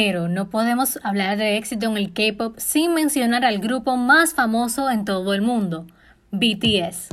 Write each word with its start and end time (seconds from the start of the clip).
Pero 0.00 0.28
no 0.28 0.48
podemos 0.48 1.00
hablar 1.02 1.38
de 1.38 1.56
éxito 1.56 1.86
en 1.86 1.96
el 1.96 2.12
K-pop 2.12 2.54
sin 2.56 2.94
mencionar 2.94 3.44
al 3.44 3.58
grupo 3.58 3.96
más 3.96 4.32
famoso 4.32 4.88
en 4.90 5.04
todo 5.04 5.34
el 5.34 5.42
mundo, 5.42 5.88
BTS. 6.30 7.08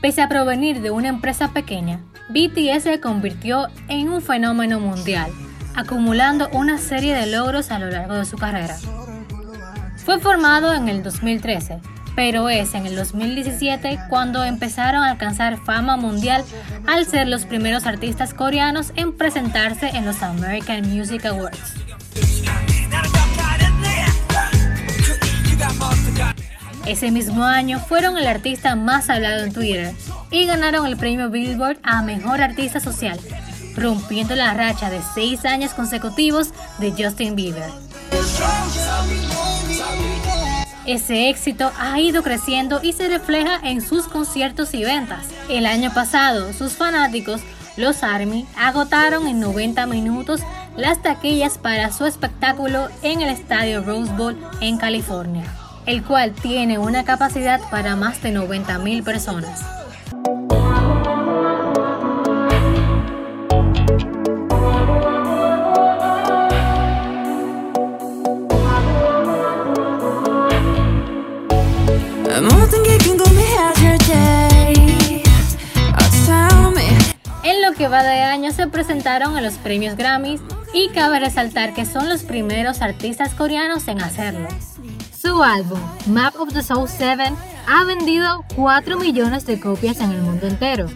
Pese 0.00 0.22
a 0.22 0.28
provenir 0.28 0.80
de 0.80 0.90
una 0.90 1.06
empresa 1.06 1.52
pequeña, 1.52 2.00
BTS 2.30 2.82
se 2.82 2.98
convirtió 2.98 3.68
en 3.86 4.08
un 4.08 4.22
fenómeno 4.22 4.80
mundial, 4.80 5.30
acumulando 5.76 6.48
una 6.48 6.78
serie 6.78 7.14
de 7.14 7.26
logros 7.26 7.70
a 7.70 7.78
lo 7.78 7.88
largo 7.88 8.14
de 8.14 8.24
su 8.24 8.36
carrera. 8.36 8.76
Fue 10.06 10.20
formado 10.20 10.72
en 10.72 10.88
el 10.88 11.02
2013, 11.02 11.80
pero 12.14 12.48
es 12.48 12.74
en 12.74 12.86
el 12.86 12.94
2017 12.94 13.98
cuando 14.08 14.44
empezaron 14.44 15.02
a 15.02 15.10
alcanzar 15.10 15.58
fama 15.58 15.96
mundial 15.96 16.44
al 16.86 17.06
ser 17.06 17.26
los 17.26 17.44
primeros 17.44 17.86
artistas 17.86 18.32
coreanos 18.32 18.92
en 18.94 19.12
presentarse 19.12 19.88
en 19.88 20.06
los 20.06 20.22
American 20.22 20.88
Music 20.88 21.24
Awards. 21.26 21.74
Ese 26.86 27.10
mismo 27.10 27.42
año 27.42 27.80
fueron 27.80 28.16
el 28.16 28.28
artista 28.28 28.76
más 28.76 29.10
hablado 29.10 29.42
en 29.42 29.52
Twitter 29.52 29.92
y 30.30 30.46
ganaron 30.46 30.86
el 30.86 30.96
premio 30.96 31.30
Billboard 31.30 31.78
a 31.82 32.02
Mejor 32.02 32.42
Artista 32.42 32.78
Social, 32.78 33.18
rompiendo 33.74 34.36
la 34.36 34.54
racha 34.54 34.88
de 34.88 35.00
seis 35.16 35.44
años 35.44 35.74
consecutivos 35.74 36.50
de 36.78 36.92
Justin 36.92 37.34
Bieber. 37.34 37.72
Ese 40.86 41.28
éxito 41.28 41.72
ha 41.78 42.00
ido 42.00 42.22
creciendo 42.22 42.80
y 42.82 42.92
se 42.92 43.08
refleja 43.08 43.58
en 43.62 43.80
sus 43.80 44.06
conciertos 44.06 44.72
y 44.74 44.84
ventas. 44.84 45.26
El 45.48 45.66
año 45.66 45.92
pasado, 45.92 46.52
sus 46.52 46.74
fanáticos, 46.74 47.40
los 47.76 48.02
ARMY, 48.02 48.46
agotaron 48.56 49.26
en 49.26 49.40
90 49.40 49.86
minutos 49.86 50.40
las 50.76 51.02
taquillas 51.02 51.58
para 51.58 51.92
su 51.92 52.06
espectáculo 52.06 52.88
en 53.02 53.22
el 53.22 53.30
estadio 53.30 53.82
Rose 53.82 54.12
Bowl 54.12 54.36
en 54.60 54.78
California 54.78 55.44
el 55.86 56.02
cual 56.02 56.32
tiene 56.32 56.78
una 56.78 57.04
capacidad 57.04 57.60
para 57.70 57.96
más 57.96 58.20
de 58.22 58.34
90.000 58.34 59.04
personas. 59.04 59.75
En 77.42 77.62
lo 77.62 77.72
que 77.72 77.88
va 77.88 78.02
de 78.02 78.20
año 78.20 78.52
se 78.52 78.66
presentaron 78.66 79.38
a 79.38 79.40
los 79.40 79.54
premios 79.54 79.96
Grammys 79.96 80.42
y 80.74 80.90
cabe 80.90 81.18
resaltar 81.18 81.72
que 81.72 81.86
son 81.86 82.10
los 82.10 82.24
primeros 82.24 82.82
artistas 82.82 83.32
coreanos 83.32 83.88
en 83.88 84.02
hacerlo. 84.02 84.48
Su 85.18 85.42
álbum, 85.42 85.80
Map 86.08 86.38
of 86.38 86.52
the 86.52 86.62
Soul 86.62 86.88
7, 86.88 87.32
ha 87.68 87.84
vendido 87.84 88.44
4 88.54 88.98
millones 88.98 89.46
de 89.46 89.58
copias 89.58 90.00
en 90.00 90.10
el 90.10 90.20
mundo 90.20 90.46
entero. 90.46 90.88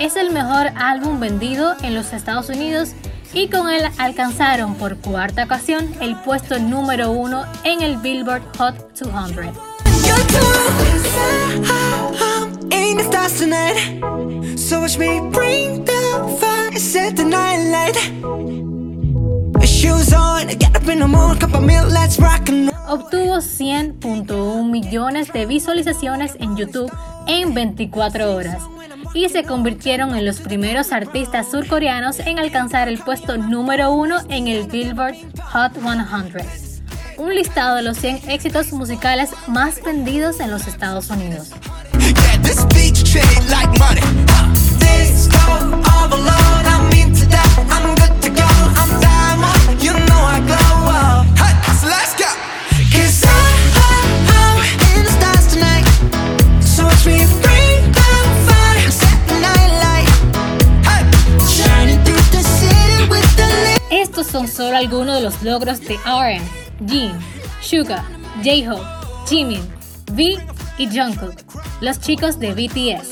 Es 0.00 0.16
el 0.16 0.32
mejor 0.32 0.72
álbum 0.74 1.20
vendido 1.20 1.76
en 1.82 1.94
los 1.94 2.12
Estados 2.12 2.48
Unidos 2.48 2.94
y 3.32 3.48
con 3.48 3.70
él 3.70 3.82
alcanzaron 3.98 4.74
por 4.74 4.96
cuarta 4.96 5.44
ocasión 5.44 5.94
el 6.00 6.16
puesto 6.16 6.58
número 6.58 7.10
uno 7.10 7.44
en 7.64 7.82
el 7.82 7.96
Billboard 7.98 8.42
Hot 8.58 8.74
200. 8.94 9.46
Obtuvo 22.88 23.36
100.1 23.36 24.68
millones 24.68 25.32
de 25.32 25.46
visualizaciones 25.46 26.36
en 26.40 26.56
YouTube 26.56 26.92
en 27.28 27.54
24 27.54 28.34
horas 28.34 28.60
y 29.14 29.28
se 29.28 29.44
convirtieron 29.44 30.14
en 30.14 30.24
los 30.24 30.40
primeros 30.40 30.92
artistas 30.92 31.50
surcoreanos 31.50 32.20
en 32.20 32.38
alcanzar 32.38 32.88
el 32.88 32.98
puesto 32.98 33.36
número 33.36 33.92
uno 33.92 34.16
en 34.28 34.48
el 34.48 34.66
Billboard 34.66 35.16
Hot 35.52 35.72
100, 35.74 36.46
un 37.18 37.34
listado 37.34 37.76
de 37.76 37.82
los 37.82 37.98
100 37.98 38.30
éxitos 38.30 38.72
musicales 38.72 39.30
más 39.46 39.82
vendidos 39.82 40.40
en 40.40 40.50
los 40.50 40.66
Estados 40.66 41.10
Unidos. 41.10 41.50
solo 64.60 64.76
algunos 64.76 65.16
de 65.16 65.22
los 65.22 65.42
logros 65.42 65.80
de 65.80 65.96
RM, 66.04 66.86
Jin, 66.86 67.12
Suga, 67.62 68.04
J-Hope, 68.44 68.84
Jimin, 69.26 69.66
V 70.12 70.36
y 70.76 70.86
Jungkook, 70.86 71.32
los 71.80 71.98
chicos 71.98 72.38
de 72.38 72.52
BTS. 72.52 73.08